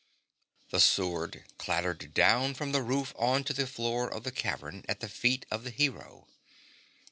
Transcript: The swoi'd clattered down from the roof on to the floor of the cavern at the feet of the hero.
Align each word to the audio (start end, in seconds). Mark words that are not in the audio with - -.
The 0.71 0.79
swoi'd 0.79 1.43
clattered 1.59 2.15
down 2.15 2.55
from 2.55 2.71
the 2.71 2.81
roof 2.81 3.13
on 3.15 3.43
to 3.43 3.53
the 3.53 3.67
floor 3.67 4.11
of 4.11 4.23
the 4.23 4.31
cavern 4.31 4.83
at 4.89 4.99
the 4.99 5.07
feet 5.07 5.45
of 5.51 5.63
the 5.63 5.69
hero. 5.69 6.27